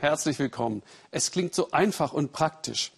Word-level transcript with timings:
Herzlich 0.00 0.38
willkommen. 0.38 0.82
Es 1.10 1.30
klingt 1.30 1.54
so 1.54 1.70
einfach 1.70 2.12
und 2.12 2.32
praktisch. 2.32 2.92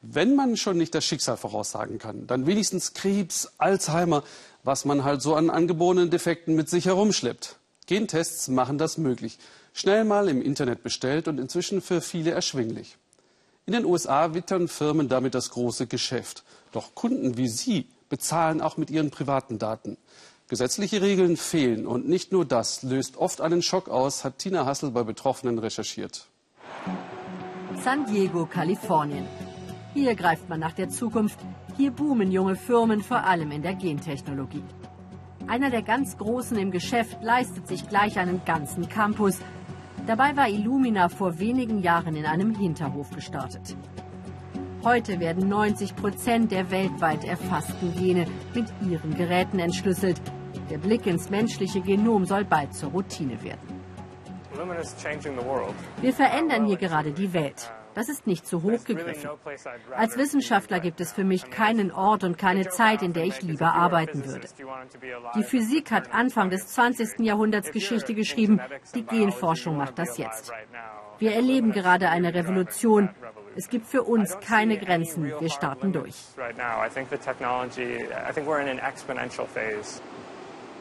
Wenn 0.00 0.34
man 0.34 0.56
schon 0.56 0.78
nicht 0.78 0.94
das 0.94 1.04
Schicksal 1.04 1.36
voraussagen 1.36 1.98
kann, 1.98 2.26
dann 2.26 2.46
wenigstens 2.46 2.94
Krebs, 2.94 3.52
Alzheimer, 3.58 4.24
was 4.64 4.86
man 4.86 5.04
halt 5.04 5.20
so 5.20 5.34
an 5.34 5.50
angeborenen 5.50 6.10
Defekten 6.10 6.54
mit 6.54 6.70
sich 6.70 6.86
herumschleppt. 6.86 7.56
Gentests 7.86 8.48
machen 8.48 8.78
das 8.78 8.96
möglich. 8.96 9.38
Schnell 9.74 10.04
mal 10.04 10.28
im 10.28 10.40
Internet 10.40 10.82
bestellt 10.82 11.28
und 11.28 11.38
inzwischen 11.38 11.82
für 11.82 12.00
viele 12.00 12.30
erschwinglich. 12.30 12.96
In 13.66 13.74
den 13.74 13.84
USA 13.84 14.32
wittern 14.32 14.68
Firmen 14.68 15.08
damit 15.08 15.34
das 15.34 15.50
große 15.50 15.86
Geschäft. 15.86 16.44
Doch 16.72 16.94
Kunden 16.94 17.36
wie 17.36 17.48
Sie 17.48 17.86
bezahlen 18.08 18.60
auch 18.60 18.76
mit 18.76 18.90
ihren 18.90 19.10
privaten 19.10 19.58
Daten. 19.58 19.96
Gesetzliche 20.50 21.00
Regeln 21.00 21.36
fehlen 21.36 21.86
und 21.86 22.08
nicht 22.08 22.32
nur 22.32 22.44
das 22.44 22.82
löst 22.82 23.16
oft 23.16 23.40
einen 23.40 23.62
Schock 23.62 23.88
aus, 23.88 24.24
hat 24.24 24.38
Tina 24.38 24.66
Hassel 24.66 24.90
bei 24.90 25.04
Betroffenen 25.04 25.60
recherchiert. 25.60 26.26
San 27.84 28.04
Diego, 28.06 28.46
Kalifornien. 28.46 29.28
Hier 29.94 30.16
greift 30.16 30.48
man 30.48 30.58
nach 30.58 30.72
der 30.72 30.88
Zukunft. 30.88 31.38
Hier 31.76 31.92
boomen 31.92 32.32
junge 32.32 32.56
Firmen, 32.56 33.00
vor 33.00 33.22
allem 33.22 33.52
in 33.52 33.62
der 33.62 33.76
Gentechnologie. 33.76 34.64
Einer 35.46 35.70
der 35.70 35.82
ganz 35.82 36.18
Großen 36.18 36.58
im 36.58 36.72
Geschäft 36.72 37.22
leistet 37.22 37.68
sich 37.68 37.88
gleich 37.88 38.18
einen 38.18 38.44
ganzen 38.44 38.88
Campus. 38.88 39.38
Dabei 40.08 40.36
war 40.36 40.48
Illumina 40.48 41.08
vor 41.10 41.38
wenigen 41.38 41.80
Jahren 41.80 42.16
in 42.16 42.26
einem 42.26 42.56
Hinterhof 42.56 43.10
gestartet. 43.10 43.76
Heute 44.82 45.20
werden 45.20 45.48
90 45.48 45.94
Prozent 45.94 46.50
der 46.50 46.72
weltweit 46.72 47.22
erfassten 47.22 47.94
Gene 47.94 48.26
mit 48.52 48.66
ihren 48.84 49.14
Geräten 49.14 49.60
entschlüsselt. 49.60 50.20
Der 50.70 50.78
Blick 50.78 51.06
ins 51.06 51.30
menschliche 51.30 51.80
Genom 51.80 52.24
soll 52.24 52.44
bald 52.44 52.72
zur 52.74 52.90
Routine 52.90 53.42
werden. 53.42 53.80
Wir 56.00 56.12
verändern 56.12 56.66
hier 56.66 56.76
gerade 56.76 57.12
die 57.12 57.32
Welt. 57.32 57.72
Das 57.94 58.08
ist 58.08 58.26
nicht 58.26 58.46
zu 58.46 58.62
hoch 58.62 58.84
gegriffen. 58.84 59.30
Als 59.96 60.16
Wissenschaftler 60.16 60.78
gibt 60.78 61.00
es 61.00 61.12
für 61.12 61.24
mich 61.24 61.50
keinen 61.50 61.90
Ort 61.90 62.22
und 62.22 62.38
keine 62.38 62.68
Zeit, 62.68 63.02
in 63.02 63.12
der 63.12 63.24
ich 63.24 63.42
lieber 63.42 63.74
arbeiten 63.74 64.24
würde. 64.24 64.46
Die 65.34 65.42
Physik 65.42 65.90
hat 65.90 66.14
Anfang 66.14 66.50
des 66.50 66.68
20. 66.68 67.20
Jahrhunderts 67.20 67.72
Geschichte 67.72 68.14
geschrieben. 68.14 68.60
Die 68.94 69.04
Genforschung 69.04 69.76
macht 69.76 69.98
das 69.98 70.18
jetzt. 70.18 70.52
Wir 71.18 71.34
erleben 71.34 71.72
gerade 71.72 72.08
eine 72.08 72.32
Revolution. 72.32 73.10
Es 73.56 73.68
gibt 73.68 73.86
für 73.86 74.04
uns 74.04 74.38
keine 74.38 74.78
Grenzen. 74.78 75.24
Wir 75.24 75.50
starten 75.50 75.92
durch. 75.92 76.14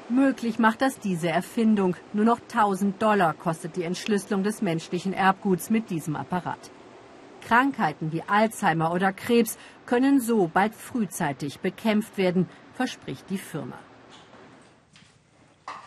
Möglich 0.09 0.57
macht 0.57 0.81
das 0.81 0.99
diese 0.99 1.29
Erfindung. 1.29 1.95
Nur 2.13 2.25
noch 2.25 2.39
1000 2.39 2.99
Dollar 2.99 3.35
kostet 3.35 3.75
die 3.75 3.83
Entschlüsselung 3.83 4.43
des 4.43 4.63
menschlichen 4.63 5.13
Erbguts 5.13 5.69
mit 5.69 5.91
diesem 5.91 6.15
Apparat. 6.15 6.71
Krankheiten 7.41 8.11
wie 8.11 8.23
Alzheimer 8.23 8.91
oder 8.91 9.13
Krebs 9.13 9.57
können 9.85 10.19
so 10.19 10.47
bald 10.47 10.73
frühzeitig 10.73 11.59
bekämpft 11.59 12.17
werden, 12.17 12.49
verspricht 12.73 13.29
die 13.29 13.37
Firma. 13.37 13.77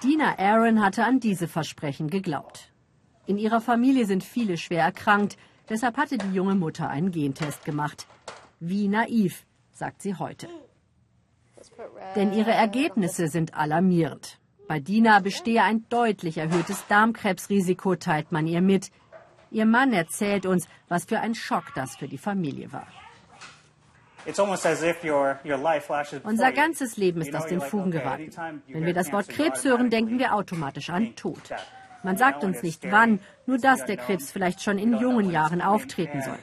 Dina 0.05 0.39
Aaron 0.39 0.81
hatte 0.81 1.05
an 1.05 1.19
diese 1.19 1.49
Versprechen 1.49 2.09
geglaubt. 2.09 2.73
In 3.27 3.39
ihrer 3.39 3.61
Familie 3.61 4.07
sind 4.07 4.23
viele 4.23 4.57
schwer 4.57 4.85
erkrankt, 4.85 5.37
deshalb 5.69 5.97
hatte 5.97 6.19
die 6.19 6.33
junge 6.33 6.55
Mutter 6.55 6.89
einen 6.89 7.11
Gentest 7.11 7.65
gemacht. 7.65 8.07
Wie 8.61 8.87
naiv, 8.87 9.45
sagt 9.73 10.03
sie 10.03 10.15
heute. 10.15 10.49
Denn 12.17 12.33
ihre 12.33 12.53
Ergebnisse 12.53 13.29
sind 13.29 13.55
alarmierend. 13.55 14.39
Bei 14.69 14.81
Dina 14.81 15.21
bestehe 15.21 15.63
ein 15.63 15.85
deutlich 15.89 16.39
erhöhtes 16.39 16.87
Darmkrebsrisiko, 16.89 17.97
teilt 17.97 18.33
man 18.33 18.47
ihr 18.47 18.63
mit. 18.63 18.91
Ihr 19.51 19.67
Mann 19.67 19.93
erzählt 19.93 20.47
uns, 20.47 20.67
was 20.89 21.05
für 21.05 21.21
ein 21.21 21.35
Schock 21.35 21.65
das 21.75 21.97
für 21.97 22.09
die 22.09 22.19
Familie 22.19 22.73
war. 22.73 22.87
Unser 26.25 26.53
ganzes 26.53 26.97
Leben 26.97 27.21
ist 27.21 27.35
aus 27.35 27.47
den 27.47 27.61
Fugen 27.61 27.91
geraten. 27.91 28.31
Wenn 28.69 28.87
wir 28.87 28.95
das 28.95 29.13
Wort 29.13 29.29
Krebs 29.29 29.65
hören, 29.65 29.91
denken 29.91 30.19
wir 30.19 30.35
automatisch 30.35 30.91
an 30.91 31.17
Tod. 31.17 31.43
Man 32.05 32.17
sagt 32.17 32.45
uns 32.45 32.63
nicht 32.63 32.91
wann, 32.91 33.21
nur 33.47 33.59
dass 33.59 33.85
der 33.85 33.97
Krebs 33.97 34.31
vielleicht 34.31 34.63
schon 34.63 34.79
in 34.79 34.97
jungen 34.97 35.31
Jahren 35.31 35.61
auftreten 35.61 36.23
soll. 36.23 36.39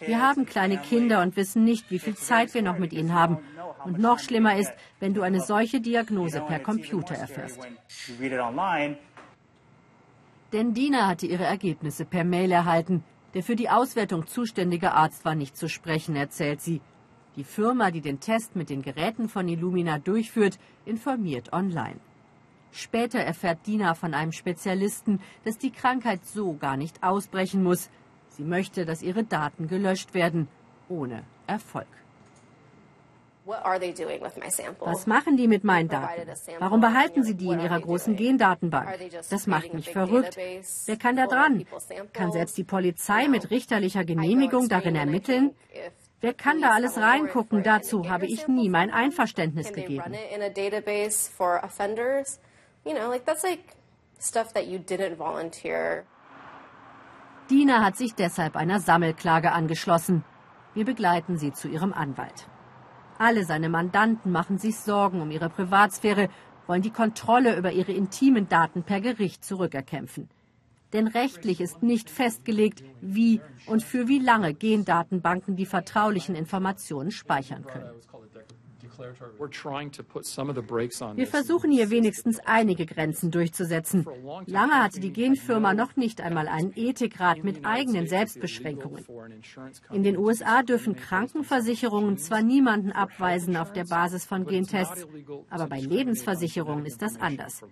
Wir 0.00 0.20
haben 0.20 0.46
kleine 0.46 0.78
Kinder 0.78 1.22
und 1.22 1.36
wissen 1.36 1.64
nicht, 1.64 1.90
wie 1.90 1.98
viel 1.98 2.16
Zeit 2.16 2.54
wir 2.54 2.62
noch 2.62 2.78
mit 2.78 2.92
ihnen 2.92 3.12
haben. 3.12 3.38
Und 3.84 3.98
noch 3.98 4.18
schlimmer 4.18 4.56
ist, 4.56 4.72
wenn 5.00 5.14
du 5.14 5.22
eine 5.22 5.40
solche 5.40 5.80
Diagnose 5.80 6.40
per 6.40 6.60
Computer 6.60 7.14
erfährst. 7.14 7.58
Denn 10.52 10.74
Dina 10.74 11.06
hatte 11.06 11.26
ihre 11.26 11.44
Ergebnisse 11.44 12.04
per 12.04 12.24
Mail 12.24 12.52
erhalten. 12.52 13.04
Der 13.34 13.42
für 13.42 13.56
die 13.56 13.68
Auswertung 13.68 14.26
zuständige 14.26 14.92
Arzt 14.92 15.24
war 15.24 15.34
nicht 15.34 15.56
zu 15.56 15.68
sprechen, 15.68 16.16
erzählt 16.16 16.62
sie. 16.62 16.80
Die 17.36 17.44
Firma, 17.44 17.90
die 17.90 18.00
den 18.00 18.20
Test 18.20 18.56
mit 18.56 18.70
den 18.70 18.82
Geräten 18.82 19.28
von 19.28 19.46
Illumina 19.46 19.98
durchführt, 19.98 20.58
informiert 20.86 21.52
online. 21.52 22.00
Später 22.72 23.18
erfährt 23.18 23.66
Dina 23.66 23.94
von 23.94 24.14
einem 24.14 24.32
Spezialisten, 24.32 25.20
dass 25.44 25.58
die 25.58 25.70
Krankheit 25.70 26.24
so 26.24 26.54
gar 26.54 26.76
nicht 26.76 27.02
ausbrechen 27.02 27.62
muss. 27.62 27.90
Sie 28.38 28.44
möchte, 28.44 28.84
dass 28.84 29.02
ihre 29.02 29.24
Daten 29.24 29.66
gelöscht 29.66 30.14
werden, 30.14 30.48
ohne 30.88 31.24
Erfolg. 31.48 31.88
Was 33.44 35.06
machen 35.06 35.36
die 35.36 35.48
mit 35.48 35.64
meinen 35.64 35.88
Daten? 35.88 36.30
Warum 36.58 36.80
behalten 36.80 37.24
sie 37.24 37.34
die 37.34 37.48
in 37.48 37.60
ihrer 37.60 37.80
großen 37.80 38.14
Gendatenbank? 38.14 38.88
Das 39.30 39.46
macht 39.46 39.72
mich 39.74 39.90
verrückt. 39.90 40.36
Wer 40.86 40.96
kann 40.98 41.16
da 41.16 41.26
dran? 41.26 41.64
Kann 42.12 42.30
selbst 42.30 42.58
die 42.58 42.64
Polizei 42.64 43.26
mit 43.26 43.50
richterlicher 43.50 44.04
Genehmigung 44.04 44.68
darin 44.68 44.94
ermitteln? 44.94 45.54
Wer 46.20 46.34
kann 46.34 46.60
da 46.60 46.70
alles 46.70 46.98
reingucken? 46.98 47.62
Dazu 47.62 48.08
habe 48.08 48.26
ich 48.26 48.48
nie 48.48 48.68
mein 48.68 48.90
Einverständnis 48.90 49.72
gegeben. 49.72 50.14
Dina 57.50 57.82
hat 57.82 57.96
sich 57.96 58.14
deshalb 58.14 58.56
einer 58.56 58.78
Sammelklage 58.78 59.52
angeschlossen. 59.52 60.22
Wir 60.74 60.84
begleiten 60.84 61.38
sie 61.38 61.52
zu 61.52 61.66
ihrem 61.66 61.94
Anwalt. 61.94 62.46
Alle 63.16 63.44
seine 63.44 63.70
Mandanten 63.70 64.30
machen 64.30 64.58
sich 64.58 64.76
Sorgen 64.78 65.22
um 65.22 65.30
ihre 65.30 65.48
Privatsphäre, 65.48 66.28
wollen 66.66 66.82
die 66.82 66.90
Kontrolle 66.90 67.56
über 67.56 67.72
ihre 67.72 67.92
intimen 67.92 68.48
Daten 68.48 68.82
per 68.82 69.00
Gericht 69.00 69.46
zurückerkämpfen. 69.46 70.28
Denn 70.92 71.06
rechtlich 71.06 71.62
ist 71.62 71.82
nicht 71.82 72.10
festgelegt, 72.10 72.84
wie 73.00 73.40
und 73.66 73.82
für 73.82 74.08
wie 74.08 74.18
lange 74.18 74.52
Gendatenbanken 74.52 75.56
die 75.56 75.66
vertraulichen 75.66 76.34
Informationen 76.34 77.10
speichern 77.10 77.64
können. 77.64 77.90
Wir 81.14 81.26
versuchen 81.26 81.70
hier 81.70 81.90
wenigstens 81.90 82.40
einige 82.40 82.84
Grenzen 82.84 83.30
durchzusetzen. 83.30 84.06
Lange 84.46 84.74
hatte 84.74 84.98
die 84.98 85.12
Genfirma 85.12 85.72
noch 85.72 85.94
nicht 85.96 86.20
einmal 86.20 86.48
einen 86.48 86.72
Ethikrat 86.74 87.44
mit 87.44 87.64
eigenen 87.64 88.08
Selbstbeschränkungen. 88.08 89.04
In 89.92 90.02
den 90.02 90.16
USA 90.16 90.62
dürfen 90.62 90.96
Krankenversicherungen 90.96 92.18
zwar 92.18 92.42
niemanden 92.42 92.90
abweisen 92.90 93.56
auf 93.56 93.72
der 93.72 93.84
Basis 93.84 94.24
von 94.24 94.46
Gentests, 94.46 95.06
aber 95.48 95.68
bei 95.68 95.80
Lebensversicherungen 95.80 96.84
ist 96.84 97.00
das 97.00 97.20
anders. 97.20 97.62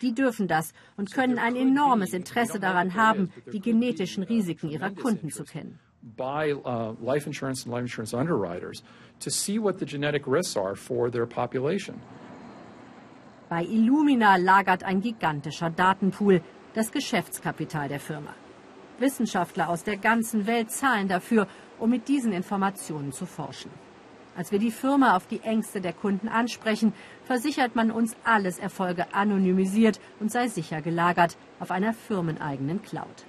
Die 0.00 0.14
dürfen 0.14 0.48
das 0.48 0.72
und 0.96 1.12
können 1.12 1.38
ein 1.38 1.56
enormes 1.56 2.14
Interesse 2.14 2.58
daran 2.58 2.94
haben, 2.94 3.32
die 3.52 3.60
genetischen 3.60 4.22
Risiken 4.22 4.70
ihrer 4.70 4.90
Kunden 4.90 5.30
zu 5.30 5.44
kennen. 5.44 5.78
By 6.02 6.52
uh, 6.52 6.94
life 7.00 7.26
insurance 7.26 7.64
and 7.64 7.72
life 7.72 7.82
insurance 7.82 8.14
underwriters 8.14 8.82
to 9.20 9.30
see 9.30 9.58
what 9.58 9.78
the 9.78 9.86
genetic 9.86 10.26
risks 10.26 10.56
are 10.56 10.74
for 10.74 11.10
their 11.10 11.26
population. 11.26 12.00
Bei 13.48 13.64
Illumina 13.64 14.36
lagert 14.36 14.84
ein 14.84 15.00
gigantischer 15.00 15.70
Datenpool, 15.70 16.40
das 16.74 16.92
Geschäftskapital 16.92 17.88
der 17.88 17.98
Firma. 18.00 18.34
Wissenschaftler 19.00 19.68
aus 19.68 19.82
der 19.82 19.96
ganzen 19.96 20.46
Welt 20.46 20.70
zahlen 20.70 21.08
dafür, 21.08 21.48
um 21.78 21.90
mit 21.90 22.06
diesen 22.08 22.32
Informationen 22.32 23.12
zu 23.12 23.26
forschen. 23.26 23.70
Als 24.36 24.52
wir 24.52 24.58
die 24.58 24.70
Firma 24.70 25.16
auf 25.16 25.26
die 25.26 25.40
Ängste 25.40 25.80
der 25.80 25.92
Kunden 25.92 26.28
ansprechen, 26.28 26.92
versichert 27.24 27.74
man 27.74 27.90
uns, 27.90 28.16
alles 28.24 28.58
erfolge 28.58 29.12
anonymisiert 29.12 30.00
und 30.20 30.30
sei 30.30 30.46
sicher 30.48 30.80
gelagert 30.80 31.36
auf 31.58 31.70
einer 31.70 31.92
firmeneigenen 31.92 32.80
Cloud. 32.82 33.26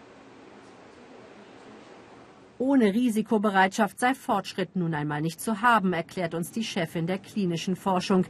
Ohne 2.61 2.93
Risikobereitschaft 2.93 3.99
sei 3.99 4.13
Fortschritt 4.13 4.75
nun 4.75 4.93
einmal 4.93 5.19
nicht 5.19 5.41
zu 5.41 5.63
haben, 5.63 5.93
erklärt 5.93 6.35
uns 6.35 6.51
die 6.51 6.63
Chefin 6.63 7.07
der 7.07 7.17
klinischen 7.17 7.75
Forschung. 7.75 8.27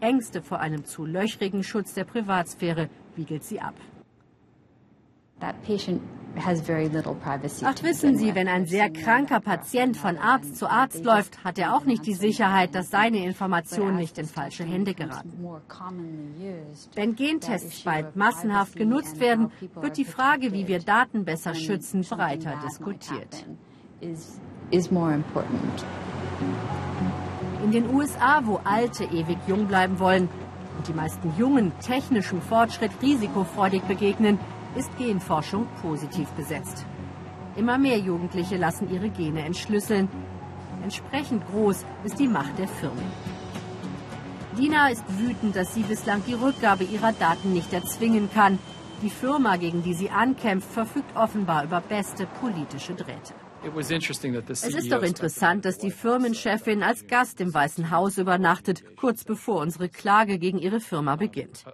Ängste 0.00 0.40
vor 0.40 0.60
einem 0.60 0.86
zu 0.86 1.04
löchrigen 1.04 1.62
Schutz 1.62 1.92
der 1.92 2.04
Privatsphäre 2.04 2.88
wiegelt 3.14 3.44
sie 3.44 3.60
ab. 3.60 3.74
Ach, 5.38 5.52
wissen 7.82 8.16
Sie, 8.16 8.34
wenn 8.34 8.48
ein 8.48 8.64
sehr 8.64 8.90
kranker 8.90 9.40
Patient 9.40 9.98
von 9.98 10.16
Arzt 10.16 10.56
zu 10.56 10.66
Arzt 10.66 11.04
läuft, 11.04 11.44
hat 11.44 11.58
er 11.58 11.76
auch 11.76 11.84
nicht 11.84 12.06
die 12.06 12.14
Sicherheit, 12.14 12.74
dass 12.74 12.90
seine 12.90 13.22
Informationen 13.22 13.96
nicht 13.96 14.16
in 14.16 14.24
falsche 14.24 14.64
Hände 14.64 14.94
geraten. 14.94 15.46
Wenn 16.94 17.14
Gentests 17.14 17.82
bald 17.82 18.16
massenhaft 18.16 18.76
genutzt 18.76 19.20
werden, 19.20 19.52
wird 19.74 19.98
die 19.98 20.06
Frage, 20.06 20.54
wie 20.54 20.66
wir 20.66 20.78
Daten 20.78 21.26
besser 21.26 21.54
schützen, 21.54 22.00
breiter 22.00 22.58
diskutiert. 22.64 23.44
In 27.62 27.70
den 27.70 27.94
USA, 27.94 28.40
wo 28.44 28.60
Alte 28.64 29.04
ewig 29.04 29.38
jung 29.46 29.66
bleiben 29.66 29.98
wollen 29.98 30.28
und 30.76 30.88
die 30.88 30.92
meisten 30.92 31.32
Jungen 31.38 31.72
technischem 31.80 32.42
Fortschritt 32.42 32.90
risikofreudig 33.00 33.82
begegnen, 33.82 34.38
ist 34.76 34.96
Genforschung 34.98 35.66
positiv 35.80 36.28
besetzt. 36.30 36.84
Immer 37.56 37.78
mehr 37.78 37.98
Jugendliche 37.98 38.56
lassen 38.56 38.90
ihre 38.90 39.08
Gene 39.10 39.44
entschlüsseln. 39.44 40.08
Entsprechend 40.82 41.46
groß 41.50 41.84
ist 42.04 42.18
die 42.18 42.28
Macht 42.28 42.58
der 42.58 42.68
Firmen. 42.68 43.12
Dina 44.58 44.88
ist 44.88 45.04
wütend, 45.18 45.56
dass 45.56 45.74
sie 45.74 45.82
bislang 45.82 46.22
die 46.26 46.34
Rückgabe 46.34 46.84
ihrer 46.84 47.12
Daten 47.12 47.52
nicht 47.52 47.72
erzwingen 47.72 48.28
kann. 48.32 48.58
Die 49.02 49.10
Firma, 49.10 49.56
gegen 49.56 49.82
die 49.82 49.94
sie 49.94 50.10
ankämpft, 50.10 50.70
verfügt 50.70 51.16
offenbar 51.16 51.64
über 51.64 51.80
beste 51.80 52.26
politische 52.40 52.94
Drähte. 52.94 53.34
Es 53.64 54.62
ist 54.62 54.92
doch 54.92 55.02
interessant, 55.02 55.64
dass 55.64 55.78
die 55.78 55.90
Firmenchefin 55.90 56.82
als 56.82 57.06
Gast 57.06 57.40
im 57.40 57.54
Weißen 57.54 57.90
Haus 57.90 58.18
übernachtet, 58.18 58.84
kurz 58.96 59.24
bevor 59.24 59.60
unsere 59.60 59.88
Klage 59.88 60.38
gegen 60.38 60.58
ihre 60.58 60.80
Firma 60.80 61.16
beginnt. 61.16 61.64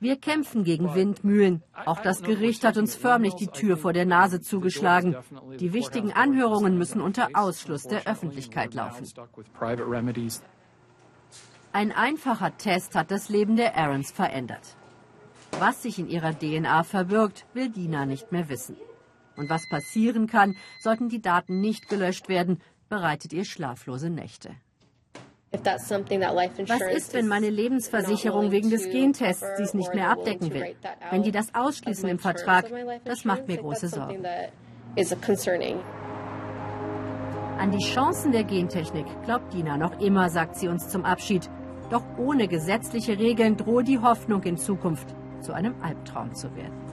Wir 0.00 0.16
kämpfen 0.16 0.64
gegen 0.64 0.94
Windmühlen. 0.94 1.62
Auch 1.84 2.00
das 2.00 2.22
Gericht 2.22 2.64
hat 2.64 2.78
uns 2.78 2.94
förmlich 2.94 3.34
die 3.34 3.48
Tür 3.48 3.76
vor 3.76 3.92
der 3.92 4.06
Nase 4.06 4.40
zugeschlagen. 4.40 5.16
Die 5.58 5.74
wichtigen 5.74 6.12
Anhörungen 6.12 6.78
müssen 6.78 7.02
unter 7.02 7.28
Ausschluss 7.34 7.84
der 7.84 8.06
Öffentlichkeit 8.06 8.72
laufen. 8.72 9.06
Ein 11.72 11.92
einfacher 11.92 12.56
Test 12.56 12.94
hat 12.94 13.10
das 13.10 13.28
Leben 13.28 13.56
der 13.56 13.76
Aarons 13.76 14.10
verändert. 14.10 14.76
Was 15.58 15.82
sich 15.82 15.98
in 15.98 16.08
ihrer 16.08 16.32
DNA 16.32 16.82
verbirgt, 16.84 17.46
will 17.52 17.68
Dina 17.68 18.06
nicht 18.06 18.32
mehr 18.32 18.48
wissen. 18.48 18.76
Und 19.40 19.48
was 19.48 19.66
passieren 19.66 20.26
kann, 20.26 20.54
sollten 20.80 21.08
die 21.08 21.22
Daten 21.22 21.60
nicht 21.60 21.88
gelöscht 21.88 22.28
werden, 22.28 22.60
bereitet 22.90 23.32
ihr 23.32 23.46
schlaflose 23.46 24.10
Nächte. 24.10 24.50
Was 25.50 25.90
ist, 26.94 27.14
wenn 27.14 27.26
meine 27.26 27.48
Lebensversicherung 27.48 28.50
wegen 28.50 28.68
des 28.68 28.90
Gentests 28.90 29.46
dies 29.58 29.72
nicht 29.72 29.94
mehr 29.94 30.10
abdecken 30.10 30.52
will? 30.52 30.76
Wenn 31.10 31.22
die 31.22 31.32
das 31.32 31.54
ausschließen 31.54 32.06
im 32.06 32.18
Vertrag, 32.18 32.70
das 33.04 33.24
macht 33.24 33.48
mir 33.48 33.56
große 33.56 33.88
Sorgen. 33.88 34.22
An 37.58 37.70
die 37.70 37.84
Chancen 37.84 38.32
der 38.32 38.44
Gentechnik 38.44 39.06
glaubt 39.24 39.54
Dina 39.54 39.78
noch 39.78 39.98
immer, 40.00 40.28
sagt 40.28 40.56
sie 40.56 40.68
uns 40.68 40.88
zum 40.88 41.06
Abschied. 41.06 41.48
Doch 41.88 42.04
ohne 42.18 42.46
gesetzliche 42.46 43.18
Regeln 43.18 43.56
drohe 43.56 43.84
die 43.84 43.98
Hoffnung 43.98 44.42
in 44.42 44.58
Zukunft 44.58 45.08
zu 45.40 45.54
einem 45.54 45.80
Albtraum 45.82 46.34
zu 46.34 46.54
werden. 46.54 46.89